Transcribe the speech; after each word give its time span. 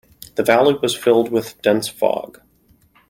The 0.33 0.41
valley 0.41 0.73
was 0.81 0.95
filled 0.97 1.29
with 1.31 1.61
dense 1.61 1.87
fog. 1.87 2.41